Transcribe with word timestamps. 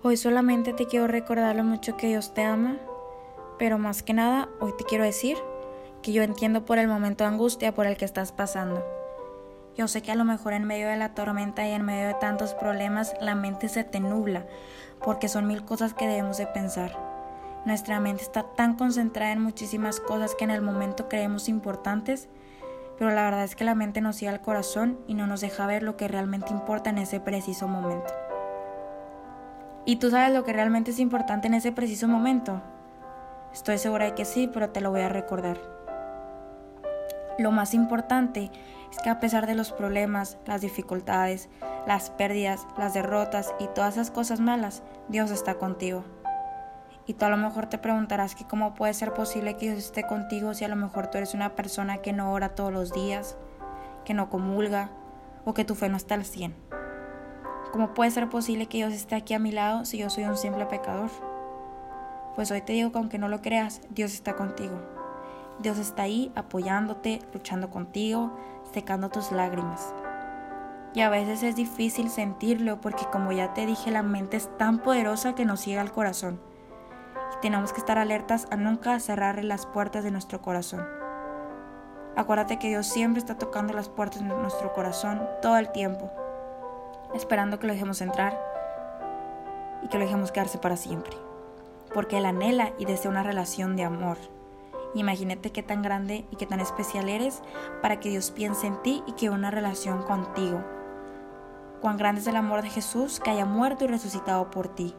Hoy 0.00 0.16
solamente 0.16 0.72
te 0.72 0.86
quiero 0.86 1.08
recordar 1.08 1.56
lo 1.56 1.64
mucho 1.64 1.96
que 1.96 2.06
Dios 2.06 2.32
te 2.32 2.44
ama, 2.44 2.76
pero 3.58 3.78
más 3.78 4.04
que 4.04 4.14
nada, 4.14 4.48
hoy 4.60 4.72
te 4.78 4.84
quiero 4.84 5.02
decir 5.02 5.36
que 6.02 6.12
yo 6.12 6.22
entiendo 6.22 6.64
por 6.64 6.78
el 6.78 6.86
momento 6.86 7.24
de 7.24 7.30
angustia 7.30 7.74
por 7.74 7.84
el 7.84 7.96
que 7.96 8.04
estás 8.04 8.30
pasando. 8.30 8.86
Yo 9.76 9.88
sé 9.88 10.00
que 10.00 10.12
a 10.12 10.14
lo 10.14 10.24
mejor 10.24 10.52
en 10.52 10.62
medio 10.62 10.86
de 10.86 10.96
la 10.96 11.16
tormenta 11.16 11.66
y 11.66 11.72
en 11.72 11.84
medio 11.84 12.06
de 12.06 12.14
tantos 12.14 12.54
problemas 12.54 13.16
la 13.20 13.34
mente 13.34 13.68
se 13.68 13.82
te 13.82 13.98
nubla, 13.98 14.46
porque 15.04 15.28
son 15.28 15.48
mil 15.48 15.64
cosas 15.64 15.94
que 15.94 16.06
debemos 16.06 16.38
de 16.38 16.46
pensar. 16.46 16.96
Nuestra 17.64 17.98
mente 17.98 18.22
está 18.22 18.44
tan 18.44 18.76
concentrada 18.76 19.32
en 19.32 19.42
muchísimas 19.42 19.98
cosas 19.98 20.36
que 20.36 20.44
en 20.44 20.52
el 20.52 20.62
momento 20.62 21.08
creemos 21.08 21.48
importantes, 21.48 22.28
pero 23.00 23.10
la 23.10 23.24
verdad 23.24 23.42
es 23.42 23.56
que 23.56 23.64
la 23.64 23.74
mente 23.74 24.00
nos 24.00 24.14
sigue 24.14 24.30
al 24.30 24.42
corazón 24.42 25.00
y 25.08 25.14
no 25.14 25.26
nos 25.26 25.40
deja 25.40 25.66
ver 25.66 25.82
lo 25.82 25.96
que 25.96 26.06
realmente 26.06 26.52
importa 26.52 26.90
en 26.90 26.98
ese 26.98 27.18
preciso 27.18 27.66
momento. 27.66 28.27
¿Y 29.88 29.96
tú 29.96 30.10
sabes 30.10 30.34
lo 30.34 30.44
que 30.44 30.52
realmente 30.52 30.90
es 30.90 30.98
importante 30.98 31.46
en 31.46 31.54
ese 31.54 31.72
preciso 31.72 32.08
momento? 32.08 32.60
Estoy 33.54 33.78
segura 33.78 34.04
de 34.04 34.14
que 34.14 34.26
sí, 34.26 34.46
pero 34.46 34.68
te 34.68 34.82
lo 34.82 34.90
voy 34.90 35.00
a 35.00 35.08
recordar. 35.08 35.58
Lo 37.38 37.52
más 37.52 37.72
importante 37.72 38.50
es 38.92 38.98
que 39.02 39.08
a 39.08 39.18
pesar 39.18 39.46
de 39.46 39.54
los 39.54 39.72
problemas, 39.72 40.36
las 40.44 40.60
dificultades, 40.60 41.48
las 41.86 42.10
pérdidas, 42.10 42.66
las 42.76 42.92
derrotas 42.92 43.54
y 43.60 43.66
todas 43.68 43.94
esas 43.94 44.10
cosas 44.10 44.40
malas, 44.40 44.82
Dios 45.08 45.30
está 45.30 45.54
contigo. 45.54 46.04
Y 47.06 47.14
tú 47.14 47.24
a 47.24 47.30
lo 47.30 47.38
mejor 47.38 47.70
te 47.70 47.78
preguntarás 47.78 48.34
que 48.34 48.46
cómo 48.46 48.74
puede 48.74 48.92
ser 48.92 49.14
posible 49.14 49.56
que 49.56 49.70
Dios 49.70 49.78
esté 49.78 50.02
contigo 50.02 50.52
si 50.52 50.66
a 50.66 50.68
lo 50.68 50.76
mejor 50.76 51.06
tú 51.06 51.16
eres 51.16 51.32
una 51.32 51.56
persona 51.56 52.02
que 52.02 52.12
no 52.12 52.34
ora 52.34 52.50
todos 52.50 52.74
los 52.74 52.92
días, 52.92 53.38
que 54.04 54.12
no 54.12 54.28
comulga 54.28 54.90
o 55.46 55.54
que 55.54 55.64
tu 55.64 55.74
fe 55.74 55.88
no 55.88 55.96
está 55.96 56.14
al 56.14 56.26
100. 56.26 56.67
¿Cómo 57.72 57.92
puede 57.92 58.10
ser 58.10 58.30
posible 58.30 58.66
que 58.66 58.78
Dios 58.78 58.94
esté 58.94 59.14
aquí 59.14 59.34
a 59.34 59.38
mi 59.38 59.52
lado 59.52 59.84
si 59.84 59.98
yo 59.98 60.08
soy 60.08 60.24
un 60.24 60.38
simple 60.38 60.64
pecador? 60.64 61.10
Pues 62.34 62.50
hoy 62.50 62.62
te 62.62 62.72
digo 62.72 62.92
que 62.92 62.98
aunque 62.98 63.18
no 63.18 63.28
lo 63.28 63.42
creas, 63.42 63.82
Dios 63.90 64.14
está 64.14 64.36
contigo. 64.36 64.80
Dios 65.58 65.76
está 65.76 66.04
ahí 66.04 66.32
apoyándote, 66.34 67.20
luchando 67.34 67.68
contigo, 67.68 68.34
secando 68.72 69.10
tus 69.10 69.32
lágrimas. 69.32 69.92
Y 70.94 71.02
a 71.02 71.10
veces 71.10 71.42
es 71.42 71.56
difícil 71.56 72.08
sentirlo 72.08 72.80
porque 72.80 73.04
como 73.12 73.32
ya 73.32 73.52
te 73.52 73.66
dije, 73.66 73.90
la 73.90 74.02
mente 74.02 74.38
es 74.38 74.48
tan 74.56 74.78
poderosa 74.78 75.34
que 75.34 75.44
nos 75.44 75.60
ciega 75.60 75.82
el 75.82 75.92
corazón. 75.92 76.40
Tenemos 77.42 77.74
que 77.74 77.80
estar 77.80 77.98
alertas 77.98 78.48
a 78.50 78.56
nunca 78.56 78.98
cerrar 78.98 79.44
las 79.44 79.66
puertas 79.66 80.04
de 80.04 80.10
nuestro 80.10 80.40
corazón. 80.40 80.86
Acuérdate 82.16 82.58
que 82.58 82.68
Dios 82.68 82.86
siempre 82.86 83.18
está 83.18 83.36
tocando 83.36 83.74
las 83.74 83.90
puertas 83.90 84.22
de 84.22 84.28
nuestro 84.28 84.72
corazón 84.72 85.20
todo 85.42 85.58
el 85.58 85.70
tiempo 85.70 86.10
esperando 87.14 87.58
que 87.58 87.66
lo 87.66 87.72
dejemos 87.72 88.00
entrar 88.00 88.38
y 89.82 89.88
que 89.88 89.98
lo 89.98 90.04
dejemos 90.04 90.32
quedarse 90.32 90.58
para 90.58 90.76
siempre. 90.76 91.16
Porque 91.94 92.18
Él 92.18 92.26
anhela 92.26 92.72
y 92.78 92.84
desea 92.84 93.10
una 93.10 93.22
relación 93.22 93.76
de 93.76 93.84
amor. 93.84 94.18
Imagínate 94.94 95.52
qué 95.52 95.62
tan 95.62 95.82
grande 95.82 96.24
y 96.30 96.36
qué 96.36 96.46
tan 96.46 96.60
especial 96.60 97.08
eres 97.08 97.42
para 97.82 98.00
que 98.00 98.08
Dios 98.08 98.30
piense 98.30 98.66
en 98.66 98.80
ti 98.82 99.02
y 99.06 99.12
que 99.12 99.30
una 99.30 99.50
relación 99.50 100.02
contigo. 100.02 100.62
Cuán 101.80 101.96
grande 101.96 102.20
es 102.20 102.26
el 102.26 102.36
amor 102.36 102.62
de 102.62 102.70
Jesús 102.70 103.20
que 103.20 103.30
haya 103.30 103.44
muerto 103.44 103.84
y 103.84 103.88
resucitado 103.88 104.50
por 104.50 104.68
ti. 104.68 104.94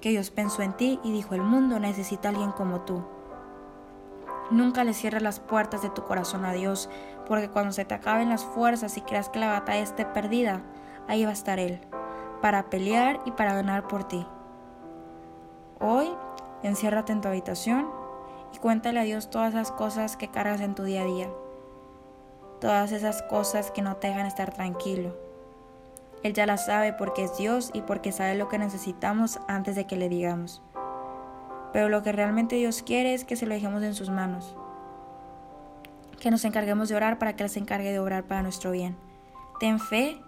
Que 0.00 0.10
Dios 0.10 0.30
pensó 0.30 0.62
en 0.62 0.72
ti 0.72 0.98
y 1.04 1.12
dijo, 1.12 1.34
el 1.34 1.42
mundo 1.42 1.78
necesita 1.78 2.28
a 2.28 2.30
alguien 2.30 2.52
como 2.52 2.80
tú. 2.80 3.04
Nunca 4.50 4.82
le 4.82 4.94
cierres 4.94 5.22
las 5.22 5.40
puertas 5.40 5.82
de 5.82 5.90
tu 5.90 6.04
corazón 6.04 6.44
a 6.44 6.52
Dios, 6.52 6.88
porque 7.26 7.50
cuando 7.50 7.72
se 7.72 7.84
te 7.84 7.94
acaben 7.94 8.30
las 8.30 8.44
fuerzas 8.44 8.96
y 8.96 9.02
creas 9.02 9.28
que 9.28 9.38
la 9.38 9.50
batalla 9.50 9.82
esté 9.82 10.06
perdida, 10.06 10.62
ahí 11.08 11.24
va 11.24 11.30
a 11.30 11.34
estar 11.34 11.58
Él, 11.58 11.80
para 12.40 12.70
pelear 12.70 13.20
y 13.24 13.32
para 13.32 13.54
ganar 13.54 13.88
por 13.88 14.04
ti. 14.04 14.26
Hoy, 15.80 16.08
enciérrate 16.62 17.12
en 17.12 17.20
tu 17.20 17.28
habitación 17.28 17.88
y 18.54 18.58
cuéntale 18.58 19.00
a 19.00 19.04
Dios 19.04 19.30
todas 19.30 19.54
esas 19.54 19.72
cosas 19.72 20.16
que 20.16 20.28
cargas 20.28 20.60
en 20.60 20.74
tu 20.74 20.84
día 20.84 21.02
a 21.02 21.06
día, 21.06 21.28
todas 22.60 22.92
esas 22.92 23.22
cosas 23.22 23.70
que 23.70 23.82
no 23.82 23.96
te 23.96 24.08
dejan 24.08 24.26
estar 24.26 24.52
tranquilo. 24.52 25.16
Él 26.22 26.32
ya 26.32 26.46
las 26.46 26.66
sabe 26.66 26.92
porque 26.92 27.24
es 27.24 27.36
Dios 27.38 27.70
y 27.72 27.82
porque 27.82 28.12
sabe 28.12 28.34
lo 28.34 28.48
que 28.48 28.58
necesitamos 28.58 29.38
antes 29.46 29.76
de 29.76 29.86
que 29.86 29.96
le 29.96 30.08
digamos. 30.08 30.62
Pero 31.72 31.88
lo 31.88 32.02
que 32.02 32.12
realmente 32.12 32.56
Dios 32.56 32.82
quiere 32.82 33.14
es 33.14 33.24
que 33.24 33.36
se 33.36 33.46
lo 33.46 33.54
dejemos 33.54 33.82
en 33.82 33.94
sus 33.94 34.10
manos. 34.10 34.56
Que 36.18 36.30
nos 36.32 36.44
encarguemos 36.44 36.88
de 36.88 36.96
orar 36.96 37.18
para 37.18 37.36
que 37.36 37.44
Él 37.44 37.50
se 37.50 37.60
encargue 37.60 37.92
de 37.92 38.00
obrar 38.00 38.24
para 38.24 38.42
nuestro 38.42 38.72
bien. 38.72 38.96
Ten 39.60 39.78
fe 39.78 40.20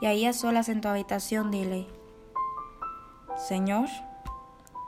y 0.00 0.06
ahí 0.06 0.26
a 0.26 0.32
solas 0.32 0.68
en 0.68 0.80
tu 0.80 0.88
habitación 0.88 1.50
dile, 1.50 1.86
Señor, 3.36 3.88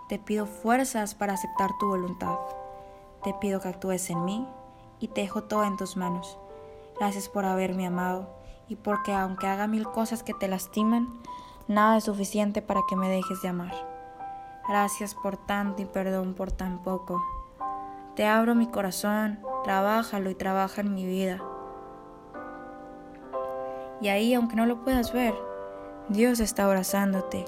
te 0.09 0.19
pido 0.19 0.47
fuerzas 0.47 1.15
para 1.15 1.35
aceptar 1.35 1.71
tu 1.79 1.89
voluntad. 1.89 2.37
Te 3.25 3.35
pido 3.35 3.61
que 3.61 3.69
actúes 3.69 4.09
en 4.11 4.25
mí 4.25 4.47
y 5.01 5.09
te 5.09 5.23
dejo 5.23 5.45
todo 5.45 5.65
en 5.65 5.77
tus 5.77 5.97
manos. 5.97 6.39
Gracias 6.99 7.29
por 7.29 7.45
haberme 7.45 7.87
amado 7.87 8.29
y 8.69 8.77
porque 8.77 9.13
aunque 9.13 9.47
haga 9.47 9.67
mil 9.67 9.85
cosas 9.89 10.23
que 10.23 10.33
te 10.35 10.49
lastiman, 10.49 11.13
nada 11.67 11.97
es 11.97 12.05
suficiente 12.05 12.63
para 12.63 12.83
que 12.89 12.97
me 12.97 13.09
dejes 13.09 13.43
de 13.43 13.49
amar. 13.49 13.75
Gracias 14.69 15.15
por 15.15 15.37
tanto 15.37 15.83
y 15.83 15.87
perdón 15.87 16.35
por 16.35 16.53
tan 16.53 16.83
poco. 16.83 17.23
Te 18.15 18.27
abro 18.27 18.55
mi 18.55 18.69
corazón, 18.69 19.41
trabájalo 19.65 20.31
y 20.31 20.35
trabaja 20.35 20.81
en 20.81 20.95
mi 20.95 21.05
vida. 21.05 21.43
Y 24.01 24.09
ahí, 24.09 24.35
aunque 24.35 24.57
no 24.57 24.67
lo 24.67 24.83
puedas 24.85 25.13
ver, 25.13 25.35
Dios 26.09 26.41
está 26.41 26.65
abrazándote 26.65 27.45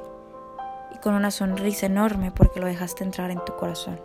y 0.95 0.99
con 0.99 1.15
una 1.15 1.31
sonrisa 1.31 1.87
enorme 1.87 2.33
porque 2.33 2.61
lo 2.61 2.67
dejaste 2.67 3.05
entrar 3.05 3.31
en 3.31 3.45
tu 3.45 3.55
corazón. 3.57 4.01